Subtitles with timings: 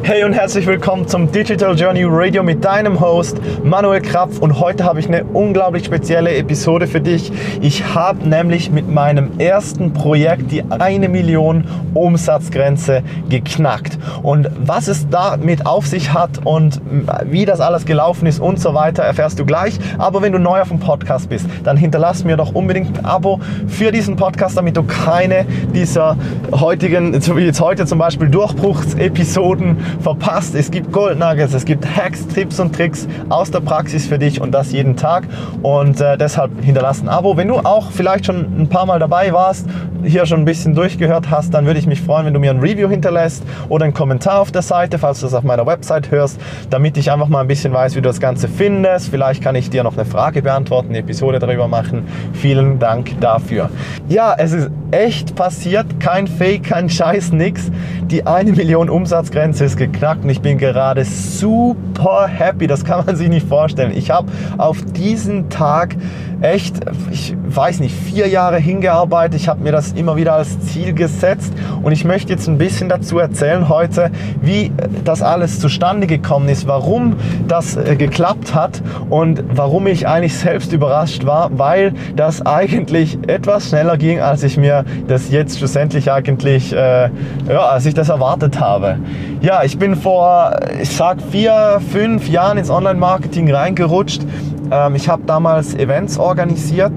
[0.00, 4.84] Hey und herzlich willkommen zum Digital Journey Radio mit deinem Host Manuel Krapf und heute
[4.84, 7.30] habe ich eine unglaublich spezielle Episode für dich.
[7.60, 15.10] Ich habe nämlich mit meinem ersten Projekt die eine Million Umsatzgrenze geknackt und was es
[15.10, 16.80] damit auf sich hat und
[17.26, 19.78] wie das alles gelaufen ist und so weiter erfährst du gleich.
[19.98, 23.40] Aber wenn du neu auf dem Podcast bist, dann hinterlass mir doch unbedingt ein Abo
[23.68, 26.16] für diesen Podcast, damit du keine dieser
[26.50, 30.54] heutigen, wie jetzt heute zum Beispiel Durchbruchsepisoden verpasst.
[30.54, 34.40] Es gibt Gold Nuggets, es gibt Hacks, Tipps und Tricks aus der Praxis für dich
[34.40, 35.24] und das jeden Tag.
[35.62, 37.36] Und äh, deshalb hinterlass ein Abo.
[37.36, 39.66] Wenn du auch vielleicht schon ein paar Mal dabei warst,
[40.04, 42.60] hier schon ein bisschen durchgehört hast, dann würde ich mich freuen, wenn du mir ein
[42.60, 46.40] Review hinterlässt oder einen Kommentar auf der Seite, falls du das auf meiner Website hörst,
[46.70, 49.08] damit ich einfach mal ein bisschen weiß, wie du das Ganze findest.
[49.10, 52.04] Vielleicht kann ich dir noch eine Frage beantworten, eine Episode darüber machen.
[52.32, 53.70] Vielen Dank dafür.
[54.08, 57.70] Ja, es ist echt passiert, kein Fake, kein Scheiß, nix.
[58.04, 62.66] Die eine Million Umsatzgrenze ist geknackt und ich bin gerade super happy.
[62.66, 63.92] Das kann man sich nicht vorstellen.
[63.94, 65.96] Ich habe auf diesen Tag
[66.42, 66.76] echt,
[67.10, 69.40] ich weiß nicht, vier Jahre hingearbeitet.
[69.40, 72.88] Ich habe mir das immer wieder als Ziel gesetzt und ich möchte jetzt ein bisschen
[72.88, 74.72] dazu erzählen heute, wie
[75.04, 77.16] das alles zustande gekommen ist, warum
[77.48, 83.68] das äh, geklappt hat und warum ich eigentlich selbst überrascht war, weil das eigentlich etwas
[83.68, 87.10] schneller ging, als ich mir das jetzt schlussendlich eigentlich, äh,
[87.48, 88.98] ja, als ich das erwartet habe.
[89.40, 94.22] Ja, ich bin vor, ich sag vier, fünf Jahren ins Online-Marketing reingerutscht.
[94.70, 96.92] Ähm, ich habe damals Events organisiert,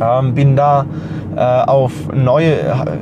[0.00, 0.86] ähm, bin da
[1.38, 2.56] auf neue,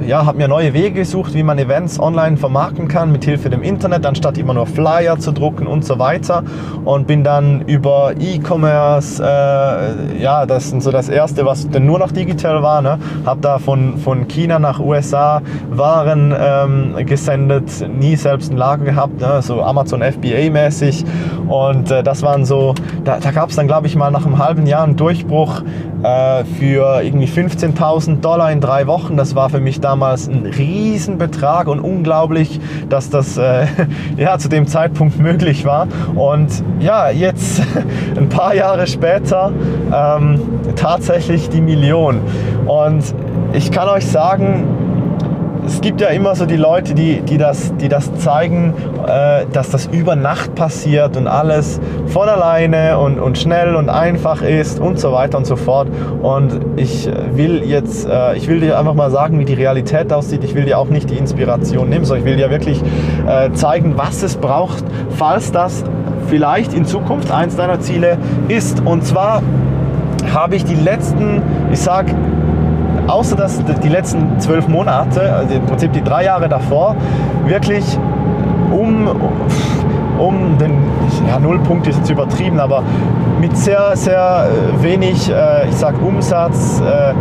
[0.06, 3.62] ja, habe mir neue Wege gesucht, wie man Events online vermarkten kann mit Hilfe dem
[3.62, 6.43] Internet, anstatt immer nur Flyer zu drucken und so weiter.
[6.84, 11.98] Und bin dann über E-Commerce, äh, ja, das ist so das erste, was denn nur
[11.98, 12.83] noch digital war.
[12.83, 12.98] Ne?
[13.25, 15.41] Habe da von, von China nach USA
[15.71, 19.41] Waren ähm, gesendet, nie selbst ein Lager gehabt, ne?
[19.43, 21.05] so Amazon FBA-mäßig.
[21.48, 24.39] Und äh, das waren so, da, da gab es dann, glaube ich, mal nach einem
[24.39, 25.62] halben Jahr einen Durchbruch
[26.03, 29.16] äh, für irgendwie 15.000 Dollar in drei Wochen.
[29.16, 33.66] Das war für mich damals ein Riesenbetrag und unglaublich, dass das äh,
[34.16, 35.87] ja, zu dem Zeitpunkt möglich war.
[36.16, 36.48] Und
[36.81, 37.62] ja, jetzt
[38.16, 39.53] ein paar Jahre später
[39.94, 40.41] ähm,
[40.75, 42.20] tatsächlich die Million.
[42.66, 43.14] Und
[43.53, 44.75] ich kann euch sagen,
[45.66, 48.72] es gibt ja immer so die Leute, die, die, das, die das zeigen,
[49.06, 54.43] äh, dass das über Nacht passiert und alles von alleine und, und schnell und einfach
[54.43, 55.88] ist und so weiter und so fort.
[56.22, 60.44] Und ich will jetzt, äh, ich will dir einfach mal sagen, wie die Realität aussieht.
[60.44, 62.81] Ich will dir auch nicht die Inspiration nehmen, sondern ich will dir wirklich
[63.26, 65.84] äh, zeigen, was es braucht, falls das
[66.28, 68.19] vielleicht in Zukunft eins deiner Ziele
[68.49, 68.82] ist.
[68.84, 69.43] Und zwar
[70.32, 72.06] habe ich die letzten, ich sag,
[73.06, 76.97] außer dass die letzten zwölf Monate, also im Prinzip die drei Jahre davor,
[77.47, 77.84] wirklich
[78.72, 79.09] um,
[80.19, 80.72] um den
[81.28, 82.82] ja, Nullpunkt ist jetzt übertrieben, aber
[83.41, 84.49] mit sehr, sehr
[84.81, 87.12] wenig, äh, ich sag Umsatz, äh,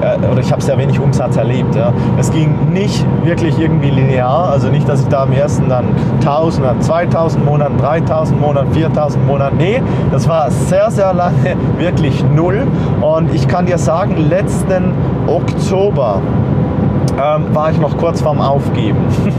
[0.00, 1.74] äh, oder ich habe sehr wenig Umsatz erlebt.
[1.74, 1.92] Ja.
[2.18, 5.86] Es ging nicht wirklich irgendwie linear, also nicht, dass ich da am ersten dann
[6.20, 12.24] 1000 oder 2000 Monaten, 3000 Monaten, 4000 Monaten, nee, das war sehr, sehr lange wirklich
[12.34, 12.66] null
[13.00, 14.92] und ich kann dir sagen, letzten
[15.26, 16.20] Oktober
[17.22, 18.98] ähm, war ich noch kurz vorm Aufgeben.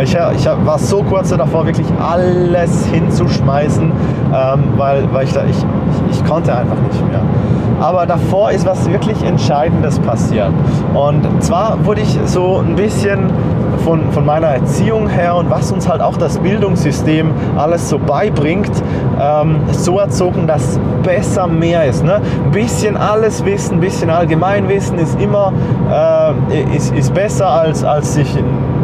[0.00, 5.56] Ich, ich war so kurz davor, wirklich alles hinzuschmeißen, ähm, weil, weil ich, da, ich,
[6.10, 7.20] ich, ich konnte einfach nicht mehr.
[7.80, 10.50] Aber davor ist was wirklich Entscheidendes passiert.
[10.94, 13.30] Und zwar wurde ich so ein bisschen
[13.78, 18.70] von, von meiner Erziehung her und was uns halt auch das Bildungssystem alles so beibringt,
[19.20, 22.04] ähm, so erzogen, dass besser mehr ist.
[22.04, 22.14] Ne?
[22.14, 25.52] Ein bisschen alles wissen, ein bisschen Allgemeinwissen ist immer
[25.90, 28.36] äh, ist, ist besser als, als sich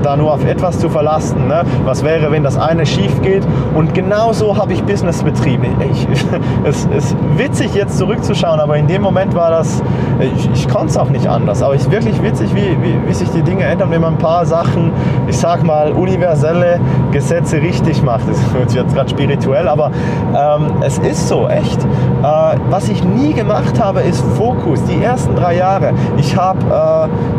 [0.02, 1.48] da nur auf etwas zu verlassen.
[1.48, 1.62] Ne?
[1.84, 3.42] Was wäre, wenn das eine schief geht?
[3.74, 5.76] Und genau so habe ich Business betrieben.
[5.92, 6.06] Ich,
[6.64, 9.82] es ist witzig jetzt zurückzuschauen, aber in dem Moment war das,
[10.20, 11.62] ich, ich konnte es auch nicht anders.
[11.62, 14.18] Aber es ist wirklich witzig, wie, wie, wie sich die Dinge ändern, wenn man ein
[14.18, 14.79] paar Sachen,
[15.28, 16.80] ich sag mal, universelle
[17.12, 18.22] Gesetze richtig macht.
[18.28, 19.90] Das wird gerade spirituell, aber
[20.34, 21.82] ähm, es ist so, echt.
[21.82, 24.82] Äh, was ich nie gemacht habe, ist Fokus.
[24.84, 25.92] Die ersten drei Jahre.
[26.16, 26.58] Ich habe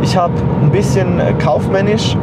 [0.03, 2.15] äh, hab ein bisschen kaufmännisch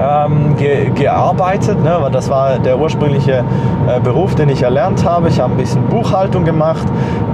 [0.00, 1.82] ähm, ge gearbeitet.
[1.82, 1.98] Ne?
[2.12, 3.44] Das war der ursprüngliche
[3.88, 5.28] äh, Beruf, den ich erlernt habe.
[5.28, 6.86] Ich habe ein bisschen Buchhaltung gemacht.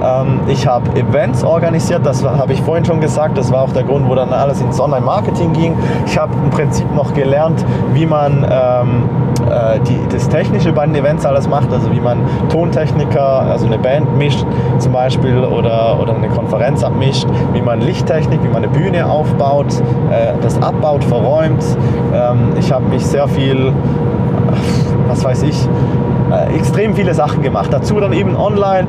[0.03, 3.39] Ähm, ich habe Events organisiert, das habe ich vorhin schon gesagt.
[3.39, 5.77] Das war auch der Grund, wo dann alles ins Online-Marketing ging.
[6.07, 9.09] Ich habe im Prinzip noch gelernt, wie man ähm,
[9.51, 12.19] äh, die, das Technische bei den Events alles macht, also wie man
[12.49, 14.45] Tontechniker, also eine Band mischt
[14.79, 19.81] zum Beispiel oder, oder eine Konferenz abmischt, wie man Lichttechnik, wie man eine Bühne aufbaut,
[20.11, 21.65] äh, das abbaut, verräumt.
[22.35, 23.73] Ähm, ich habe mich sehr viel
[25.09, 25.69] was weiß ich,
[26.31, 27.73] äh, extrem viele Sachen gemacht.
[27.73, 28.87] Dazu dann eben online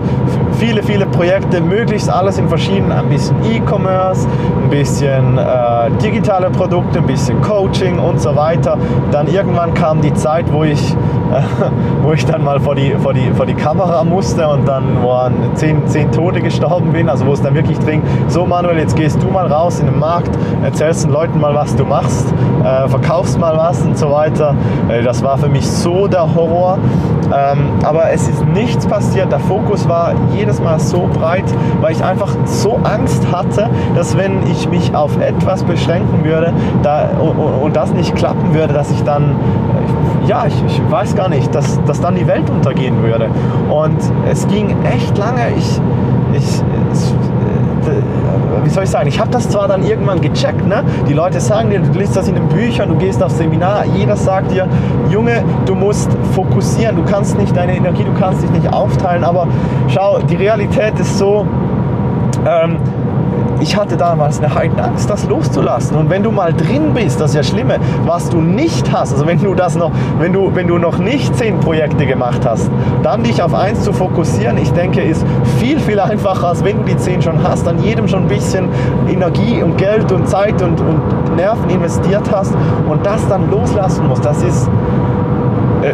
[0.55, 4.27] viele, viele Projekte, möglichst alles in verschiedenen, ein bisschen E-Commerce,
[4.63, 8.77] ein bisschen äh, digitale Produkte, ein bisschen Coaching und so weiter.
[9.11, 11.41] Dann irgendwann kam die Zeit, wo ich, äh,
[12.03, 15.33] wo ich dann mal vor die, vor, die, vor die Kamera musste und dann waren
[15.55, 19.21] zehn, zehn Tote gestorben bin, also wo es dann wirklich drin, so Manuel, jetzt gehst
[19.21, 20.31] du mal raus in den Markt,
[20.63, 24.55] erzählst den Leuten mal, was du machst, äh, verkaufst mal was und so weiter.
[24.87, 26.77] Äh, das war für mich so der Horror.
[27.25, 29.31] Ähm, aber es ist nichts passiert.
[29.31, 31.45] Der Fokus war jedes Mal so breit,
[31.81, 36.53] weil ich einfach so Angst hatte, dass wenn ich mich auf etwas beschränken würde
[36.83, 41.15] da, und, und, das nicht klappen würde, dass ich dann, äh, ja, ich, ich weiß
[41.15, 43.29] gar nicht, dass, dass dann die Welt untergehen würde.
[43.69, 43.97] Und
[44.29, 45.41] es ging echt lange.
[45.57, 45.81] Ich,
[46.33, 46.61] ich,
[48.63, 50.83] wie soll ich sagen, ich habe das zwar dann irgendwann gecheckt, ne?
[51.07, 54.15] die Leute sagen dir, du liest das in den Büchern, du gehst aufs Seminar, jeder
[54.15, 54.67] sagt dir,
[55.09, 59.47] Junge, du musst fokussieren, du kannst nicht deine Energie, du kannst dich nicht aufteilen, aber
[59.87, 61.45] schau, die Realität ist so,
[62.45, 62.77] ähm,
[63.59, 65.97] ich hatte damals eine Heidenangst, das loszulassen.
[65.97, 69.25] Und wenn du mal drin bist, das ist ja Schlimme, was du nicht hast, also
[69.25, 72.69] wenn du das noch, wenn du, wenn du noch nicht zehn Projekte gemacht hast,
[73.03, 75.25] dann dich auf eins zu fokussieren, ich denke, ist
[75.59, 78.69] viel, viel einfacher, als wenn du die zehn schon hast, an jedem schon ein bisschen
[79.07, 82.53] Energie und Geld und Zeit und, und Nerven investiert hast
[82.89, 84.25] und das dann loslassen musst.
[84.25, 84.69] Das ist,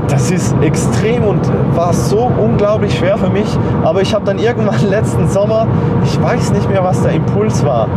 [0.08, 1.42] das ist extrem und
[1.76, 3.48] war so unglaublich schwer für mich.
[3.84, 5.68] Aber ich habe dann irgendwann letzten Sommer,
[6.04, 7.88] ich weiß nicht mehr, was der Impuls war.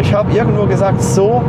[0.00, 1.42] Ich habe irgendwo gesagt, so,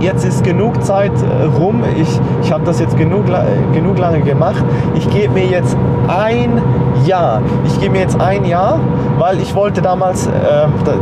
[0.00, 3.24] jetzt ist genug Zeit äh, rum, ich, ich habe das jetzt genug,
[3.72, 4.64] genug lange gemacht,
[4.94, 5.76] ich gebe mir jetzt
[6.08, 6.60] ein
[7.04, 8.78] Jahr, ich gebe mir jetzt ein Jahr,
[9.18, 10.30] weil ich wollte damals, äh,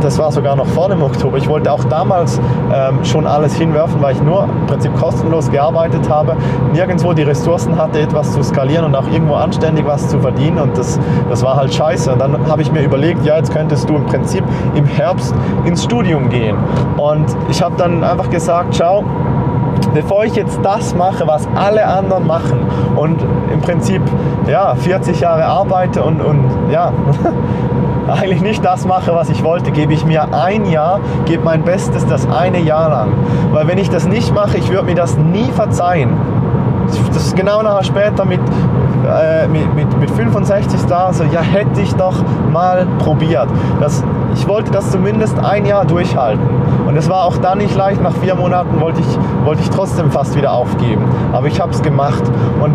[0.01, 4.01] das war sogar noch vor dem Oktober, ich wollte auch damals äh, schon alles hinwerfen,
[4.01, 6.35] weil ich nur im Prinzip kostenlos gearbeitet habe,
[6.73, 10.77] nirgendwo die Ressourcen hatte, etwas zu skalieren und auch irgendwo anständig was zu verdienen und
[10.77, 10.99] das,
[11.29, 12.11] das war halt scheiße.
[12.11, 14.43] Und dann habe ich mir überlegt, ja, jetzt könntest du im Prinzip
[14.75, 15.33] im Herbst
[15.65, 16.55] ins Studium gehen.
[16.97, 19.03] Und ich habe dann einfach gesagt, schau,
[19.95, 22.59] bevor ich jetzt das mache, was alle anderen machen
[22.95, 24.01] und im Prinzip
[24.47, 26.91] ja, 40 Jahre arbeite und, und ja,
[28.07, 32.05] eigentlich nicht das mache, was ich wollte, gebe ich mir ein Jahr, gebe mein Bestes
[32.05, 33.13] das eine Jahr lang.
[33.51, 36.11] Weil wenn ich das nicht mache, ich würde mir das nie verzeihen.
[37.07, 38.41] Das ist genau nachher später mit,
[39.07, 42.15] äh, mit, mit, mit 65 da, so ja, hätte ich doch
[42.51, 43.47] mal probiert.
[43.79, 44.03] Das,
[44.35, 46.43] ich wollte das zumindest ein Jahr durchhalten.
[46.85, 48.01] Und es war auch dann nicht leicht.
[48.01, 51.03] Nach vier Monaten wollte ich, wollte ich trotzdem fast wieder aufgeben.
[51.33, 52.23] Aber ich habe es gemacht.
[52.61, 52.73] Und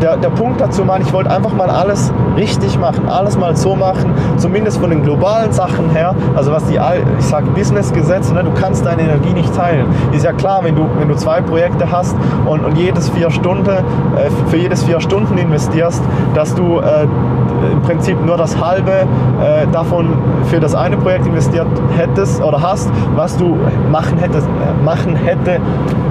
[0.00, 3.76] der, der Punkt dazu war, ich wollte einfach mal alles richtig machen, alles mal so
[3.76, 6.14] machen, zumindest von den globalen Sachen her.
[6.34, 6.78] Also was die,
[7.18, 9.86] ich sage Business-Gesetze, ne, du kannst deine Energie nicht teilen.
[10.12, 12.16] Ist ja klar, wenn du, wenn du zwei Projekte hast
[12.46, 13.80] und, und jedes vier Stunden, äh,
[14.48, 16.02] für jedes vier Stunden investierst,
[16.34, 17.06] dass du äh,
[17.72, 20.14] im Prinzip nur das halbe äh, davon
[20.44, 21.66] für das eine Projekt investiert
[21.96, 23.56] hättest oder hast, was du
[23.90, 25.60] machen hättest, äh, machen hätte,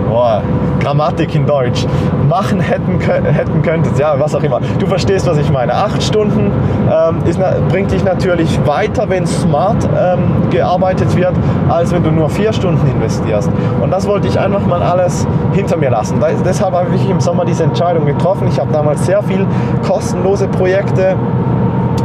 [0.10, 0.42] boah,
[0.80, 1.86] Grammatik in Deutsch,
[2.28, 4.60] machen hätten, hätten könntest, ja, was auch immer.
[4.80, 5.74] Du verstehst, was ich meine.
[5.74, 6.52] Acht Stunden
[6.90, 7.40] ähm, ist,
[7.70, 11.34] bringt dich natürlich weiter, wenn smart ähm, gearbeitet wird,
[11.70, 13.50] als wenn du nur vier Stunden investierst.
[13.82, 16.20] Und das wollte ich einfach mal alles hinter mir lassen.
[16.20, 18.48] Da, deshalb habe ich im Sommer diese Entscheidung getroffen.
[18.48, 19.46] Ich habe damals sehr viel
[19.86, 21.16] kostenlose Projekte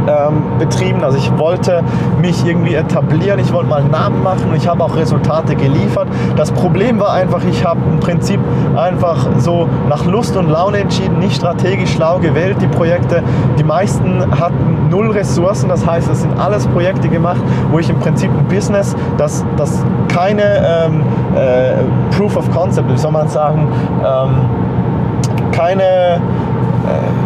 [0.07, 1.03] ähm, betrieben.
[1.03, 1.83] Also ich wollte
[2.21, 6.07] mich irgendwie etablieren, ich wollte mal einen Namen machen und ich habe auch Resultate geliefert.
[6.35, 8.39] Das Problem war einfach, ich habe im Prinzip
[8.75, 13.23] einfach so nach Lust und Laune entschieden, nicht strategisch schlau gewählt, die Projekte.
[13.57, 17.99] Die meisten hatten null Ressourcen, das heißt, es sind alles Projekte gemacht, wo ich im
[17.99, 21.03] Prinzip ein Business, das, das keine ähm,
[21.35, 23.67] äh, Proof of Concept, wie soll man sagen,
[24.05, 27.24] ähm, keine äh,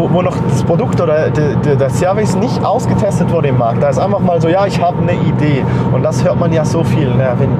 [0.00, 3.82] wo, wo noch das Produkt oder der, der Service nicht ausgetestet wurde im Markt.
[3.82, 5.62] Da ist einfach mal so, ja, ich habe eine Idee.
[5.92, 7.08] Und das hört man ja so viel.
[7.08, 7.34] Ne?
[7.38, 7.50] Wenn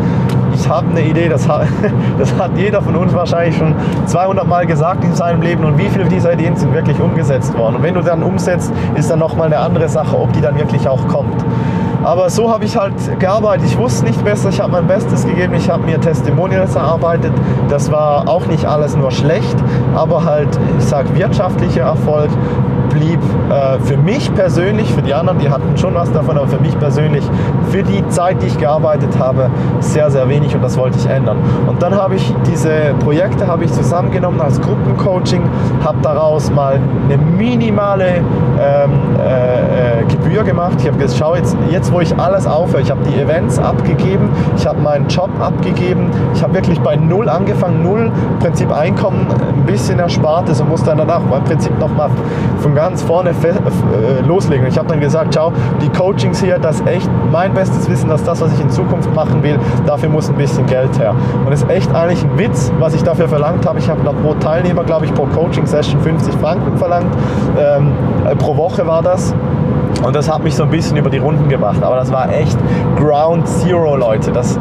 [0.54, 1.66] ich habe eine Idee, das hat,
[2.18, 3.75] das hat jeder von uns wahrscheinlich schon
[4.06, 5.64] 200 Mal gesagt in seinem Leben.
[5.64, 7.76] Und wie viele dieser Ideen sind wirklich umgesetzt worden?
[7.76, 10.88] Und wenn du dann umsetzt, ist dann nochmal eine andere Sache, ob die dann wirklich
[10.88, 11.44] auch kommt.
[12.02, 13.66] Aber so habe ich halt gearbeitet.
[13.66, 17.33] Ich wusste nicht besser, ich habe mein Bestes gegeben, ich habe mir Testimonials erarbeitet.
[17.69, 19.57] Das war auch nicht alles nur schlecht,
[19.95, 22.30] aber halt, ich sage, wirtschaftlicher Erfolg
[22.90, 23.20] blieb
[23.50, 26.78] äh, für mich persönlich, für die anderen, die hatten schon was davon, aber für mich
[26.78, 27.25] persönlich,
[27.70, 31.38] für die Zeit, die ich gearbeitet habe, sehr, sehr wenig und das wollte ich ändern.
[31.66, 35.42] Und dann habe ich diese Projekte habe ich zusammengenommen als Gruppencoaching,
[35.85, 36.78] habe daraus mal
[37.09, 40.75] eine minimale ähm, äh, äh Gebühr gemacht.
[40.80, 44.28] Ich habe gesagt, schau jetzt, jetzt wo ich alles aufhöre, ich habe die Events abgegeben,
[44.56, 49.66] ich habe meinen Job abgegeben, ich habe wirklich bei Null angefangen, Null Prinzip Einkommen, ein
[49.66, 52.11] bisschen Erspartes und musste dann danach im Prinzip nochmal
[52.61, 54.66] von ganz vorne äh, loslegen.
[54.66, 58.25] Ich habe dann gesagt, schau, die Coachings hier, das ist echt mein bestes Wissen, dass
[58.25, 61.14] das, was ich in Zukunft machen will, dafür muss ein bisschen Geld her.
[61.44, 63.78] Und es ist echt eigentlich ein Witz, was ich dafür verlangt habe.
[63.78, 67.14] Ich habe pro Teilnehmer, glaube ich, pro Coaching-Session 50 Franken verlangt.
[67.58, 67.92] Ähm,
[68.25, 69.34] äh, pro Woche war das.
[70.02, 71.83] Und das hat mich so ein bisschen über die Runden gebracht.
[71.83, 72.59] Aber das war echt
[72.97, 74.33] Ground Zero, Leute.
[74.33, 74.59] Das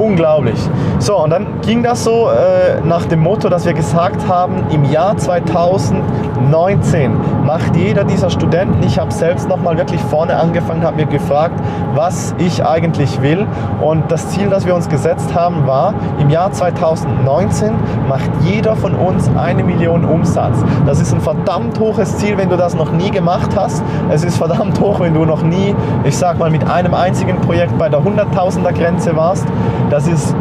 [0.00, 0.58] unglaublich.
[0.98, 4.84] So, und dann ging das so äh, nach dem Motto, dass wir gesagt haben, im
[4.84, 7.12] Jahr 2019
[7.44, 11.60] macht jeder dieser Studenten, ich habe selbst nochmal wirklich vorne angefangen, habe mir gefragt,
[11.94, 13.46] was ich eigentlich will.
[13.80, 17.72] Und das Ziel, das wir uns gesetzt haben, war, im Jahr 2019
[18.08, 20.56] macht jeder von uns eine Million Umsatz.
[20.86, 23.82] Das ist ein verdammt hohes Ziel, wenn du das noch nie gemacht hast.
[24.10, 27.76] Es ist verdammt hoch, wenn du noch nie, ich sag mal, mit einem einzigen Projekt
[27.78, 29.46] bei der 100.000er Grenze warst.
[29.90, 30.34] Das ist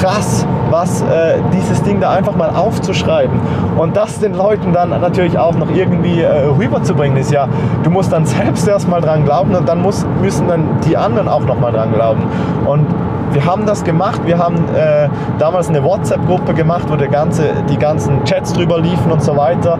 [0.00, 3.40] krass, was äh, dieses Ding da einfach mal aufzuschreiben
[3.76, 7.48] und das den Leuten dann natürlich auch noch irgendwie äh, rüberzubringen, ist ja,
[7.82, 11.44] du musst dann selbst erstmal dran glauben und dann muss, müssen dann die anderen auch
[11.44, 12.22] nochmal dran glauben.
[12.66, 12.86] Und
[13.32, 14.20] wir haben das gemacht.
[14.24, 15.08] Wir haben äh,
[15.38, 19.78] damals eine WhatsApp-Gruppe gemacht, wo der ganze, die ganzen Chats drüber liefen und so weiter.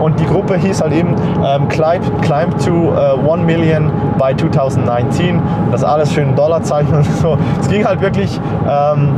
[0.00, 1.14] Und die Gruppe hieß halt eben
[1.44, 5.40] ähm, Climb, Climb to uh, 1 Million by 2019.
[5.70, 7.36] Das alles schön Dollarzeichen und so.
[7.60, 9.16] Es ging halt wirklich ähm,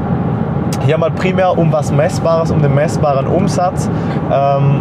[0.85, 3.89] hier mal primär um was Messbares, um den messbaren Umsatz.
[4.33, 4.81] Ähm,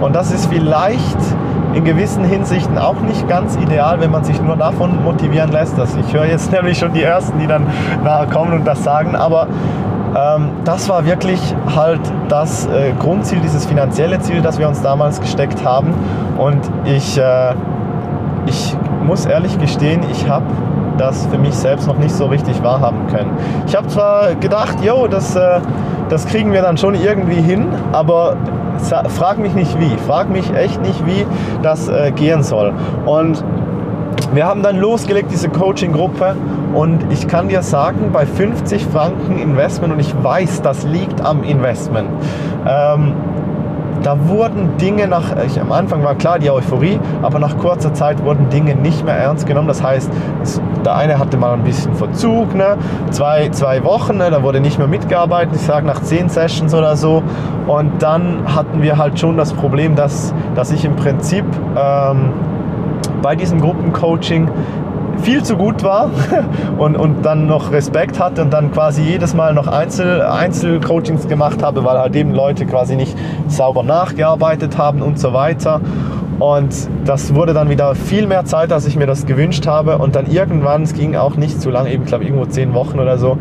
[0.00, 1.18] und das ist vielleicht
[1.74, 5.76] in gewissen Hinsichten auch nicht ganz ideal, wenn man sich nur davon motivieren lässt.
[5.76, 7.66] Das, ich höre jetzt nämlich schon die Ersten, die dann
[8.02, 9.48] nachher kommen und das sagen, aber
[10.16, 11.40] ähm, das war wirklich
[11.74, 15.92] halt das äh, Grundziel, dieses finanzielle Ziel, das wir uns damals gesteckt haben.
[16.38, 17.54] Und ich, äh,
[18.46, 20.46] ich muss ehrlich gestehen, ich habe
[20.98, 23.30] das für mich selbst noch nicht so richtig wahrhaben können.
[23.66, 25.60] Ich habe zwar gedacht, jo, das, äh,
[26.14, 28.36] das kriegen wir dann schon irgendwie hin, aber
[29.18, 31.26] frag mich nicht wie, frag mich echt nicht, wie
[31.60, 32.72] das äh, gehen soll.
[33.04, 33.42] Und
[34.32, 36.36] wir haben dann losgelegt, diese Coaching-Gruppe.
[36.72, 41.42] Und ich kann dir sagen, bei 50 Franken Investment, und ich weiß, das liegt am
[41.42, 42.08] Investment,
[42.64, 43.14] ähm,
[44.04, 48.22] da wurden Dinge nach, ich, am Anfang war klar die Euphorie, aber nach kurzer Zeit
[48.22, 49.66] wurden Dinge nicht mehr ernst genommen.
[49.66, 50.10] Das heißt,
[50.42, 52.76] es, der eine hatte mal ein bisschen Verzug, ne?
[53.10, 54.30] zwei, zwei Wochen, ne?
[54.30, 57.22] da wurde nicht mehr mitgearbeitet, ich sage nach zehn Sessions oder so.
[57.66, 61.44] Und dann hatten wir halt schon das Problem, dass, dass ich im Prinzip
[61.76, 62.32] ähm,
[63.22, 64.48] bei diesem Gruppencoaching
[65.22, 66.10] viel zu gut war
[66.78, 71.62] und, und dann noch Respekt hatte und dann quasi jedes Mal noch Einzel, Einzelcoachings gemacht
[71.62, 73.16] habe, weil halt eben Leute quasi nicht
[73.48, 75.80] sauber nachgearbeitet haben und so weiter.
[76.38, 76.74] Und
[77.04, 79.98] das wurde dann wieder viel mehr Zeit, als ich mir das gewünscht habe.
[79.98, 83.18] Und dann irgendwann, es ging auch nicht zu lange, eben glaube irgendwo zehn Wochen oder
[83.18, 83.38] so,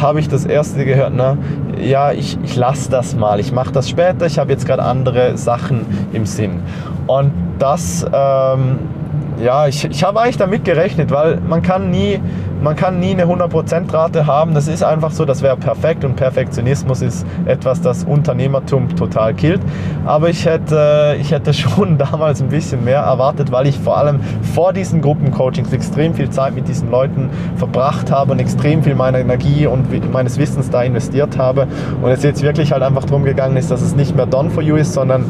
[0.00, 1.38] habe ich das erste gehört, na,
[1.80, 5.36] ja, ich, ich lasse das mal, ich mache das später, ich habe jetzt gerade andere
[5.38, 6.60] Sachen im Sinn.
[7.06, 8.78] Und das ähm,
[9.42, 12.20] ja, ich, ich habe eigentlich damit gerechnet, weil man kann nie,
[12.66, 14.52] man kann nie eine 100% Rate haben.
[14.52, 19.60] Das ist einfach so, das wäre perfekt und Perfektionismus ist etwas, das Unternehmertum total killt.
[20.04, 24.18] Aber ich hätte, ich hätte schon damals ein bisschen mehr erwartet, weil ich vor allem
[24.52, 29.20] vor diesen Gruppencoachings extrem viel Zeit mit diesen Leuten verbracht habe und extrem viel meiner
[29.20, 31.68] Energie und meines Wissens da investiert habe.
[32.02, 34.64] Und es jetzt wirklich halt einfach darum gegangen ist, dass es nicht mehr done for
[34.64, 35.24] you ist, sondern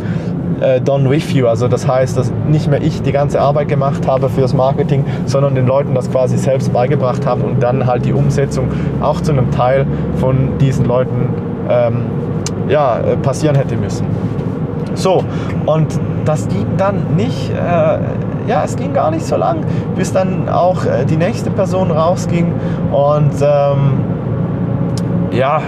[0.60, 1.46] äh, done with you.
[1.46, 5.54] Also das heißt, dass nicht mehr ich die ganze Arbeit gemacht habe fürs Marketing, sondern
[5.54, 8.68] den Leuten das quasi selbst beigebracht haben und dann halt die Umsetzung
[9.00, 9.86] auch zu einem Teil
[10.16, 11.28] von diesen Leuten
[11.68, 12.04] ähm,
[12.68, 14.06] ja, äh, passieren hätte müssen.
[14.94, 15.22] So,
[15.66, 17.98] und das ging dann nicht, äh,
[18.48, 19.58] ja, es ging gar nicht so lang,
[19.94, 22.52] bis dann auch äh, die nächste Person rausging
[22.92, 24.00] und ähm,
[25.32, 25.60] ja,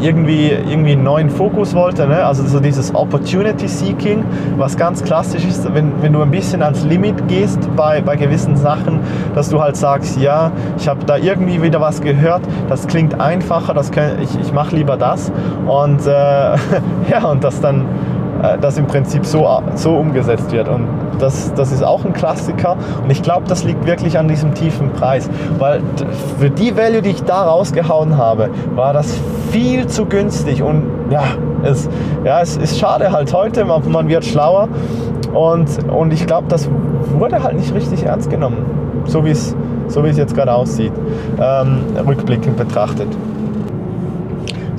[0.00, 2.06] irgendwie, irgendwie einen neuen Fokus wollte.
[2.06, 2.24] Ne?
[2.24, 4.24] Also so dieses Opportunity Seeking,
[4.56, 8.56] was ganz klassisch ist, wenn, wenn du ein bisschen ans Limit gehst bei, bei gewissen
[8.56, 9.00] Sachen,
[9.34, 13.74] dass du halt sagst, ja, ich habe da irgendwie wieder was gehört, das klingt einfacher,
[13.74, 15.32] das kann, ich, ich mache lieber das.
[15.66, 16.10] Und äh,
[17.10, 17.84] ja, und das dann
[18.42, 20.68] äh, das im Prinzip so, so umgesetzt wird.
[20.68, 20.86] Und
[21.18, 22.76] das, das ist auch ein Klassiker.
[23.02, 25.28] Und ich glaube, das liegt wirklich an diesem tiefen Preis.
[25.58, 25.82] Weil
[26.38, 29.14] für die Value, die ich da rausgehauen habe, war das
[29.50, 30.62] viel zu günstig.
[30.62, 31.24] Und ja,
[31.62, 31.88] es,
[32.24, 34.68] ja, es ist schade halt heute, man wird schlauer.
[35.32, 36.68] Und, und ich glaube, das
[37.18, 38.64] wurde halt nicht richtig ernst genommen,
[39.06, 39.54] so wie es
[39.88, 40.92] so jetzt gerade aussieht,
[41.40, 43.08] ähm, rückblickend betrachtet.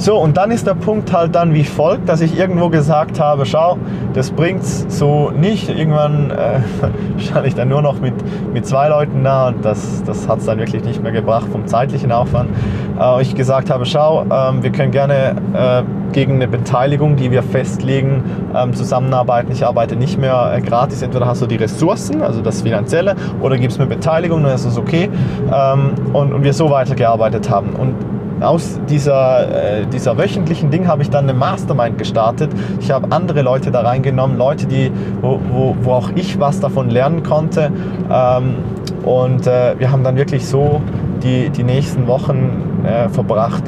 [0.07, 3.45] So, und dann ist der Punkt halt dann wie folgt, dass ich irgendwo gesagt habe,
[3.45, 3.77] schau,
[4.13, 5.67] das bringt's so nicht.
[5.67, 6.61] Irgendwann äh,
[7.19, 8.13] stand ich dann nur noch mit,
[8.53, 11.67] mit zwei Leuten da und das, das hat es dann wirklich nicht mehr gebracht vom
[11.67, 12.51] zeitlichen Aufwand.
[12.97, 15.83] Äh, ich gesagt habe, schau, äh, wir können gerne äh,
[16.13, 18.23] gegen eine Beteiligung, die wir festlegen,
[18.55, 19.51] ähm, zusammenarbeiten.
[19.51, 21.01] Ich arbeite nicht mehr äh, gratis.
[21.01, 24.77] Entweder hast du die Ressourcen, also das Finanzielle, oder gibst mir Beteiligung, dann ist es
[24.77, 25.09] okay.
[25.53, 27.71] Ähm, und, und wir so weitergearbeitet haben.
[27.71, 32.51] Und aus dieser, äh, dieser wöchentlichen Ding habe ich dann eine Mastermind gestartet.
[32.79, 34.91] Ich habe andere Leute da reingenommen, Leute, die,
[35.21, 37.71] wo, wo, wo auch ich was davon lernen konnte.
[38.11, 38.55] Ähm,
[39.03, 40.81] und äh, wir haben dann wirklich so
[41.23, 43.63] die, die nächsten Wochen äh, verbracht.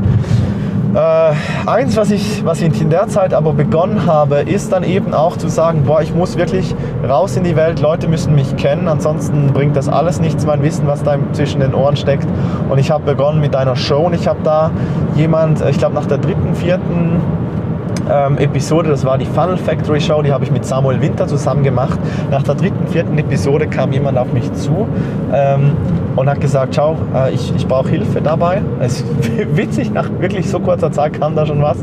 [0.93, 5.13] Äh, eins, was ich, was ich in der Zeit aber begonnen habe, ist dann eben
[5.13, 6.73] auch zu sagen, boah, ich muss wirklich
[7.07, 10.87] raus in die Welt, Leute müssen mich kennen, ansonsten bringt das alles nichts, mein Wissen,
[10.87, 12.27] was da zwischen den Ohren steckt.
[12.69, 14.71] Und ich habe begonnen mit einer Show und ich habe da
[15.15, 17.21] jemand, ich glaube nach der dritten, vierten
[18.09, 21.63] ähm, Episode, das war die Funnel Factory Show, die habe ich mit Samuel Winter zusammen
[21.63, 21.99] gemacht.
[22.31, 24.87] Nach der dritten, vierten Episode kam jemand auf mich zu
[25.31, 25.73] ähm,
[26.19, 28.61] und hat gesagt, schau, äh, ich, ich brauche Hilfe dabei.
[28.81, 29.05] Es ist
[29.55, 31.77] witzig, nach wirklich so kurzer Zeit kam da schon was.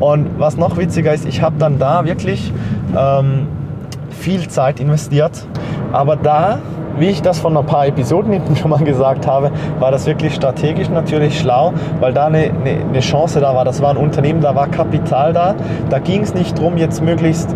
[0.00, 2.52] Und was noch witziger ist, ich habe dann da wirklich
[2.96, 3.48] ähm,
[4.08, 5.46] viel Zeit investiert,
[5.92, 6.58] aber da
[6.98, 10.34] wie ich das von ein paar Episoden hinten schon mal gesagt habe, war das wirklich
[10.34, 13.66] strategisch natürlich schlau, weil da eine, eine, eine Chance da war.
[13.66, 15.54] Das war ein Unternehmen, da war Kapital da.
[15.90, 17.54] Da ging es nicht darum, jetzt möglichst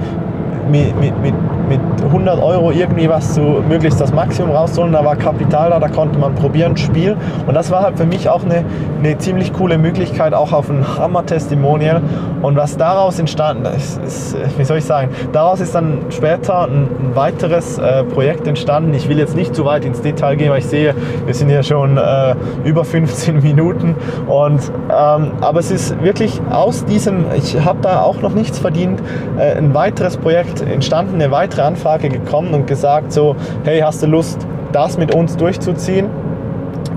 [0.70, 1.34] mit, mit, mit,
[1.70, 4.92] mit 100 Euro irgendwie was zu möglichst das Maximum rausholen.
[4.92, 7.16] Da war Kapital da, da konnte man probieren, spielen.
[7.46, 8.64] Und das war halt für mich auch eine,
[8.98, 12.02] eine ziemlich coole Möglichkeit, auch auf ein Hammer-Testimonial.
[12.42, 16.88] Und was daraus entstanden ist, ist, wie soll ich sagen, daraus ist dann später ein,
[17.00, 18.92] ein weiteres äh, Projekt entstanden.
[18.94, 21.62] Ich will jetzt nicht zu weit ins Detail gehen, weil ich sehe, wir sind ja
[21.62, 22.34] schon äh,
[22.64, 23.94] über 15 Minuten.
[24.26, 29.00] Und, ähm, aber es ist wirklich aus diesem, ich habe da auch noch nichts verdient,
[29.38, 34.06] äh, ein weiteres Projekt entstanden, eine weitere Anfrage gekommen und gesagt so, hey, hast du
[34.06, 36.08] Lust, das mit uns durchzuziehen?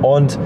[0.01, 0.37] Und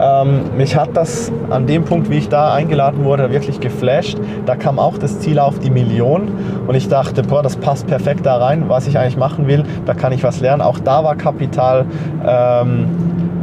[0.00, 4.18] ähm, mich hat das an dem Punkt, wie ich da eingeladen wurde, wirklich geflasht.
[4.46, 6.28] Da kam auch das Ziel auf die Million
[6.66, 9.64] und ich dachte, boah, das passt perfekt da rein, was ich eigentlich machen will.
[9.86, 10.62] Da kann ich was lernen.
[10.62, 11.84] Auch da war Kapital,
[12.26, 12.86] ähm,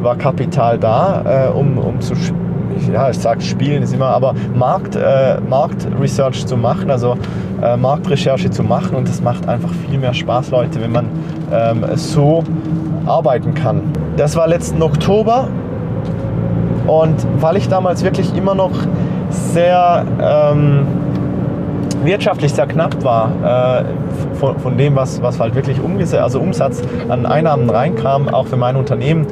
[0.01, 2.13] war Kapital da, äh, um, um zu
[2.93, 7.17] ja, ich sage spielen ist immer, aber Markt, äh, Marktresearch zu machen, also
[7.61, 11.05] äh, Marktrecherche zu machen und das macht einfach viel mehr Spaß, Leute, wenn man
[11.51, 12.43] ähm, so
[13.05, 13.81] arbeiten kann.
[14.17, 15.47] Das war letzten Oktober
[16.87, 18.71] und weil ich damals wirklich immer noch
[19.29, 20.87] sehr ähm,
[22.03, 26.81] wirtschaftlich sehr knapp war äh, von, von, dem, was, was halt wirklich umgesetzt, also Umsatz
[27.09, 29.27] an Einnahmen reinkam, auch für mein Unternehmen,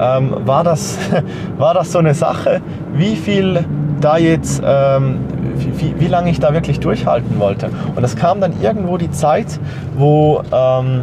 [0.00, 0.98] ähm, war, das,
[1.58, 2.60] war das so eine Sache,
[2.94, 3.64] wie viel
[4.02, 5.20] da jetzt, ähm,
[5.56, 7.70] wie, wie, lange ich da wirklich durchhalten wollte.
[7.94, 9.58] Und es kam dann irgendwo die Zeit,
[9.96, 11.02] wo ähm,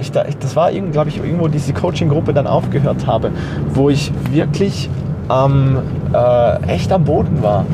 [0.00, 3.30] ich da, das war, glaube ich, irgendwo diese Coaching-Gruppe dann aufgehört habe,
[3.74, 4.88] wo ich wirklich
[5.28, 5.78] am,
[6.12, 7.64] äh, echt am Boden war.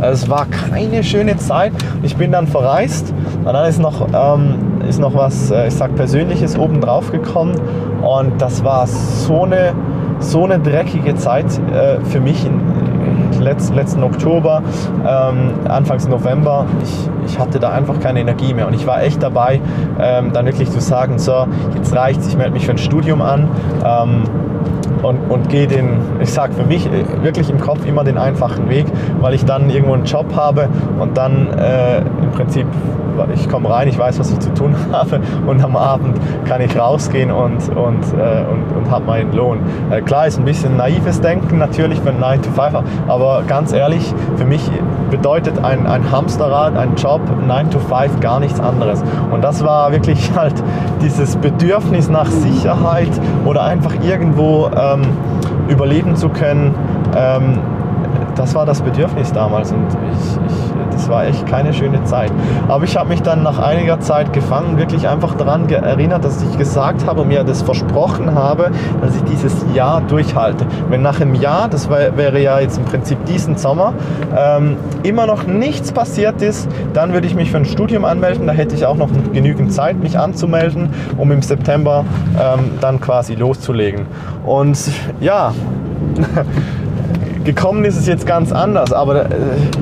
[0.00, 1.72] Es war keine schöne Zeit.
[2.02, 3.12] Ich bin dann verreist
[3.44, 7.54] und dann ist noch, ähm, ist noch was, äh, ich sag Persönliches obendrauf gekommen
[8.02, 9.72] und das war so eine,
[10.20, 12.60] so eine dreckige Zeit äh, für mich in,
[13.40, 14.62] letzt, letzten Oktober,
[15.06, 16.66] ähm, Anfangs November.
[16.82, 19.60] Ich, ich hatte da einfach keine Energie mehr und ich war echt dabei,
[20.00, 23.48] ähm, dann wirklich zu sagen, so, jetzt reicht's, ich melde mich für ein Studium an.
[23.84, 24.22] Ähm,
[25.02, 28.68] und, und gehe den, ich sage für mich äh, wirklich im Kopf immer den einfachen
[28.68, 28.86] Weg,
[29.20, 32.66] weil ich dann irgendwo einen Job habe und dann äh, im Prinzip,
[33.32, 36.78] ich komme rein, ich weiß, was ich zu tun habe und am Abend kann ich
[36.78, 39.60] rausgehen und, und, äh, und, und habe meinen Lohn.
[39.90, 44.44] Äh, klar ist ein bisschen naives Denken natürlich für einen 9-to-5er, aber ganz ehrlich, für
[44.44, 44.70] mich
[45.10, 49.02] bedeutet ein, ein Hamsterrad, ein Job, 9-to-5 gar nichts anderes.
[49.30, 50.54] Und das war wirklich halt
[51.02, 53.10] dieses Bedürfnis nach Sicherheit
[53.44, 55.02] oder einfach irgendwo ähm,
[55.68, 56.74] überleben zu können.
[57.16, 57.58] Ähm,
[58.36, 62.32] das war das Bedürfnis damals und ich, ich, das war echt keine schöne Zeit.
[62.66, 66.58] Aber ich habe mich dann nach einiger Zeit gefangen, wirklich einfach daran erinnert, dass ich
[66.58, 70.66] gesagt habe und mir das versprochen habe, dass ich dieses Jahr durchhalte.
[70.88, 73.94] Wenn nach einem Jahr, das wäre ja jetzt im Prinzip diesen Sommer,
[74.36, 78.48] ähm, immer noch nichts passiert ist, dann würde ich mich für ein Studium anmelden.
[78.48, 83.36] Da hätte ich auch noch genügend Zeit, mich anzumelden, um im September ähm, dann quasi
[83.36, 84.06] loszulegen.
[84.44, 84.78] Und
[85.20, 85.52] ja,
[87.48, 89.28] gekommen ist es jetzt ganz anders, aber äh,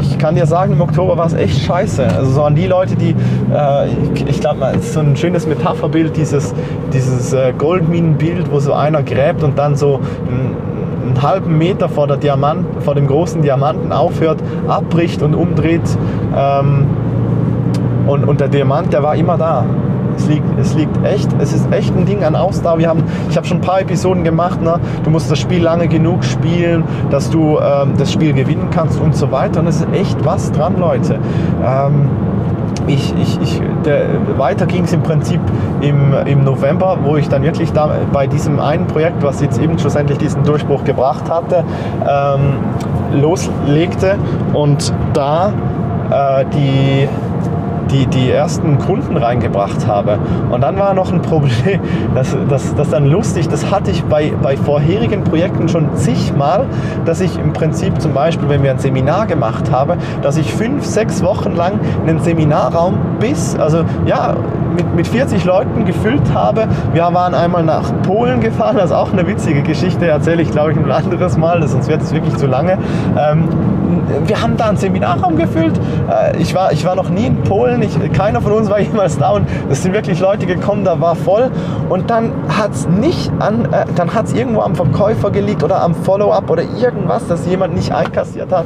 [0.00, 2.06] ich kann dir sagen, im Oktober war es echt scheiße.
[2.06, 3.10] Also so an die Leute, die,
[3.52, 3.88] äh,
[4.28, 6.54] ich, glaube, es ist so ein schönes Metapherbild, dieses,
[6.92, 9.98] dieses äh, Goldminenbild, wo so einer gräbt und dann so
[10.28, 15.82] ein, einen halben Meter vor, der Diamant, vor dem großen Diamanten aufhört, abbricht und umdreht.
[16.36, 16.86] Ähm,
[18.06, 19.64] und, und der Diamant, der war immer da.
[20.16, 22.78] Es liegt, es liegt echt, es ist echt ein Ding an Ausdauer.
[22.78, 24.60] Wir haben, ich habe schon ein paar Episoden gemacht.
[24.62, 24.78] Ne?
[25.04, 29.14] Du musst das Spiel lange genug spielen, dass du ähm, das Spiel gewinnen kannst und
[29.14, 29.60] so weiter.
[29.60, 31.18] Und es ist echt was dran, Leute.
[31.64, 32.08] Ähm,
[32.86, 35.40] ich, ich, ich, der, weiter ging es im Prinzip
[35.80, 39.78] im, im November, wo ich dann wirklich da bei diesem einen Projekt, was jetzt eben
[39.78, 41.64] schlussendlich diesen Durchbruch gebracht hatte,
[42.08, 44.16] ähm, loslegte
[44.52, 45.52] und da
[46.10, 47.08] äh, die
[47.90, 50.18] die, die ersten Kunden reingebracht habe.
[50.50, 51.80] Und dann war noch ein Problem,
[52.14, 56.66] das, das, das dann lustig, das hatte ich bei, bei vorherigen Projekten schon zigmal,
[57.04, 60.84] dass ich im Prinzip zum Beispiel, wenn wir ein Seminar gemacht haben, dass ich fünf,
[60.84, 64.36] sechs Wochen lang einen Seminarraum bis, also ja,
[64.76, 66.68] mit, mit 40 Leuten gefüllt habe.
[66.92, 70.72] Wir waren einmal nach Polen gefahren, das ist auch eine witzige Geschichte, erzähle ich glaube
[70.72, 72.78] ich ein anderes Mal, sonst wird es wirklich zu lange.
[73.18, 73.48] Ähm,
[74.26, 75.78] wir haben da einen Seminarraum gefüllt.
[76.10, 79.18] Äh, ich, war, ich war noch nie in Polen, ich, keiner von uns war jemals
[79.18, 81.50] da und es sind wirklich Leute gekommen, da war voll.
[81.88, 85.82] Und dann hat es nicht an, äh, dann hat es irgendwo am Verkäufer gelegt oder
[85.82, 88.64] am Follow-up oder irgendwas, dass jemand nicht einkassiert hat.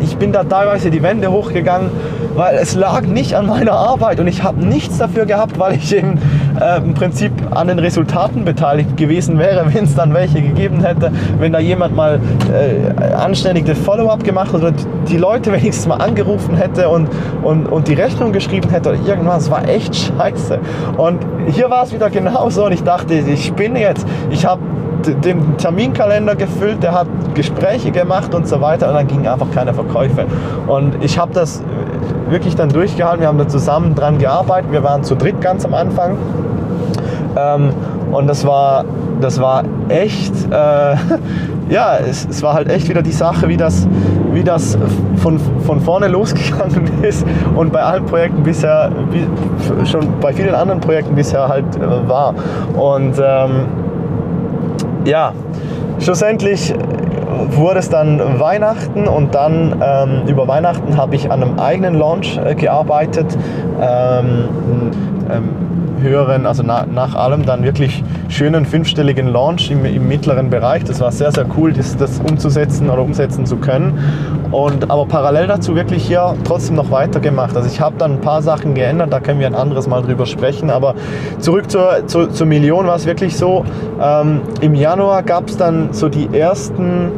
[0.00, 1.90] Ich bin da teilweise die Wände hochgegangen,
[2.34, 5.94] weil es lag nicht an meiner Arbeit und ich habe nichts dafür gehabt, weil ich
[5.94, 6.18] eben
[6.60, 11.12] äh, im Prinzip an den Resultaten beteiligt gewesen wäre, wenn es dann welche gegeben hätte,
[11.38, 12.20] wenn da jemand mal
[12.52, 14.72] äh, anständig das Follow-up gemacht hat oder
[15.08, 17.08] die Leute wenigstens mal angerufen hätte und,
[17.42, 19.50] und, und die Rechnung geschrieben hätte oder irgendwas.
[19.50, 20.58] War echt scheiße.
[20.96, 24.06] Und hier war es wieder genauso und ich dachte, ich spinne jetzt.
[24.30, 24.60] Ich habe
[25.06, 29.74] den Terminkalender gefüllt, der hat Gespräche gemacht und so weiter und dann gingen einfach keine
[29.74, 30.26] Verkäufe.
[30.66, 31.62] Und ich habe das
[32.28, 35.74] wirklich dann durchgehalten, wir haben da zusammen dran gearbeitet, wir waren zu dritt ganz am
[35.74, 36.16] Anfang.
[37.36, 37.70] Ähm,
[38.12, 38.84] und das war,
[39.20, 40.96] das war echt, äh,
[41.68, 43.86] ja, es, es, war halt echt wieder die Sache, wie das,
[44.32, 44.76] wie das
[45.16, 48.90] von, von vorne losgegangen ist und bei allen Projekten bisher,
[49.84, 52.34] schon bei vielen anderen Projekten bisher halt äh, war.
[52.76, 53.66] Und ähm,
[55.04, 55.32] ja,
[55.98, 56.74] schlussendlich
[57.48, 62.38] wurde es dann Weihnachten und dann ähm, über Weihnachten habe ich an einem eigenen Launch
[62.38, 63.26] äh, gearbeitet.
[63.80, 64.48] Ähm,
[65.30, 65.69] ähm,
[66.02, 70.84] höheren, also na, nach allem dann wirklich schönen fünfstelligen Launch im, im, mittleren Bereich.
[70.84, 73.98] Das war sehr, sehr cool, das, das umzusetzen oder umsetzen zu können.
[74.50, 77.56] Und aber parallel dazu wirklich hier trotzdem noch weitergemacht.
[77.56, 80.26] Also ich habe dann ein paar Sachen geändert, da können wir ein anderes Mal drüber
[80.26, 80.70] sprechen.
[80.70, 80.94] Aber
[81.38, 83.64] zurück zur, zur, zur Million war es wirklich so,
[84.02, 87.12] ähm, im Januar gab es dann so die ersten,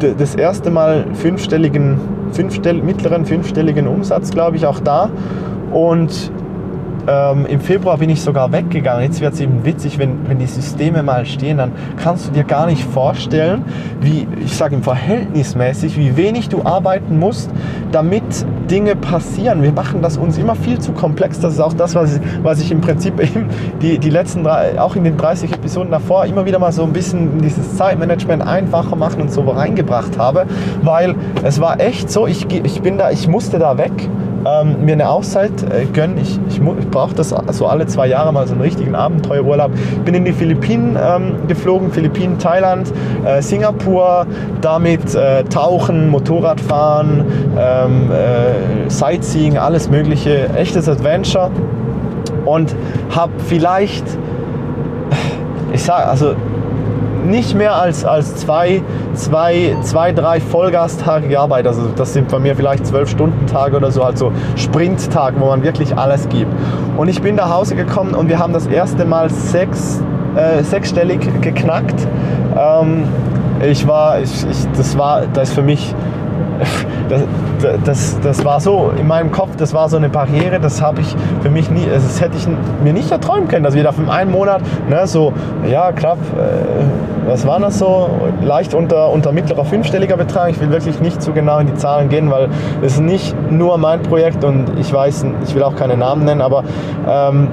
[0.00, 1.98] das erste Mal fünfstelligen,
[2.32, 5.10] fünfstell, mittleren fünfstelligen Umsatz, glaube ich, auch da.
[5.72, 6.30] Und
[7.08, 9.02] ähm, Im Februar bin ich sogar weggegangen.
[9.02, 12.44] Jetzt wird es eben witzig, wenn, wenn die Systeme mal stehen, dann kannst du dir
[12.44, 13.64] gar nicht vorstellen,
[14.00, 17.50] wie, ich sage im Verhältnismäßig, wie wenig du arbeiten musst,
[17.92, 18.22] damit
[18.70, 19.62] Dinge passieren.
[19.62, 21.40] Wir machen das uns immer viel zu komplex.
[21.40, 23.48] Das ist auch das, was ich, was ich im Prinzip eben
[23.80, 26.92] die, die letzten drei, auch in den 30 Episoden davor immer wieder mal so ein
[26.92, 30.44] bisschen dieses Zeitmanagement einfacher machen und so reingebracht habe,
[30.82, 33.92] weil es war echt so, ich, ich bin da, ich musste da weg
[34.48, 36.18] ähm, mir eine Auszeit äh, gönnen.
[36.18, 39.70] Ich, ich, ich brauche das so alle zwei Jahre mal so einen richtigen Abenteuerurlaub.
[40.04, 42.92] Bin in die Philippinen ähm, geflogen, Philippinen, Thailand,
[43.24, 44.26] äh, Singapur,
[44.60, 47.24] damit äh, Tauchen, Motorradfahren,
[47.58, 51.50] ähm, äh, Sightseeing, alles mögliche, echtes Adventure
[52.44, 52.74] und
[53.14, 54.04] habe vielleicht,
[55.72, 56.34] ich sage, also
[57.28, 58.82] nicht mehr als, als zwei,
[59.14, 61.68] zwei, zwei, drei Vollgastage gearbeitet.
[61.68, 65.62] Also das sind bei mir vielleicht zwölf Stunden Tage oder so, also Sprinttag, wo man
[65.62, 66.52] wirklich alles gibt.
[66.96, 70.02] Und ich bin nach Hause gekommen und wir haben das erste Mal sechs,
[70.36, 72.06] äh, sechsstellig geknackt.
[72.56, 73.04] Ähm,
[73.68, 75.94] ich war, ich, ich, das war, das für mich
[77.08, 77.22] das,
[77.84, 81.14] das, das war so in meinem Kopf, das war so eine Barriere, das habe ich
[81.42, 82.48] für mich nie, also das hätte ich
[82.82, 85.32] mir nicht erträumen können, dass wir da für einen Monat, ne, so,
[85.70, 88.08] ja, knapp, äh, was war das so,
[88.42, 90.50] leicht unter, unter mittlerer fünfstelliger Betrag.
[90.50, 92.48] Ich will wirklich nicht zu genau in die Zahlen gehen, weil
[92.82, 96.40] es ist nicht nur mein Projekt und ich weiß, ich will auch keine Namen nennen,
[96.40, 96.64] aber
[97.06, 97.48] ähm,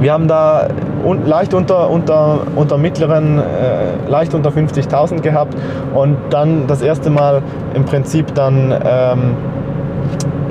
[0.00, 0.68] wir haben da
[1.04, 5.56] un, leicht unter, unter, unter mittleren, äh, leicht unter 50.000 gehabt
[5.94, 7.42] und dann das erste Mal
[7.74, 9.36] im Prinzip dann ähm,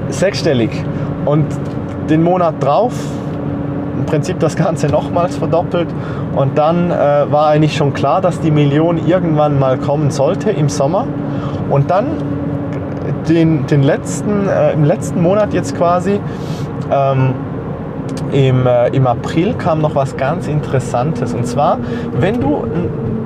[0.10, 0.70] sechsstellig.
[1.26, 1.46] Und
[2.10, 2.94] den Monat drauf
[3.98, 5.88] im Prinzip das Ganze nochmals verdoppelt
[6.36, 10.70] und dann äh, war eigentlich schon klar, dass die Million irgendwann mal kommen sollte im
[10.70, 11.08] Sommer.
[11.70, 12.18] Und dann
[13.28, 16.20] den, den letzten, äh, im letzten Monat jetzt quasi,
[16.92, 17.34] ähm,
[18.34, 21.34] im, äh, im April kam noch was ganz Interessantes.
[21.34, 21.78] Und zwar,
[22.20, 22.66] wenn du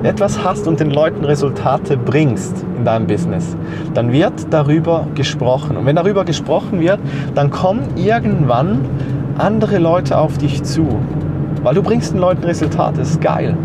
[0.02, 3.56] etwas hast und den Leuten Resultate bringst in deinem Business,
[3.94, 5.76] dann wird darüber gesprochen.
[5.76, 7.00] Und wenn darüber gesprochen wird,
[7.34, 8.80] dann kommen irgendwann
[9.38, 10.86] andere Leute auf dich zu.
[11.62, 13.56] Weil du bringst den Leuten Resultate, ist geil.